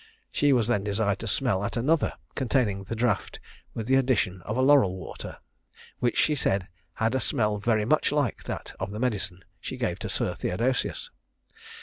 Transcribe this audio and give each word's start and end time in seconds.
She 0.31 0.51
was 0.51 0.67
then 0.67 0.83
desired 0.83 1.19
to 1.19 1.27
smell 1.27 1.63
at 1.63 1.77
another, 1.77 2.13
containing 2.33 2.85
the 2.85 2.95
draught 2.95 3.39
with 3.75 3.85
the 3.85 3.97
addition 3.97 4.41
of 4.47 4.57
laurel 4.57 4.97
water, 4.97 5.37
which 5.99 6.17
she 6.17 6.33
said 6.33 6.67
had 6.95 7.13
a 7.13 7.19
smell 7.19 7.59
very 7.59 7.85
much 7.85 8.11
like 8.11 8.45
that 8.45 8.73
of 8.79 8.89
the 8.89 8.99
medicine 8.99 9.45
she 9.59 9.77
gave 9.77 9.99
to 9.99 10.09
Sir 10.09 10.33
Theodosius. 10.33 11.11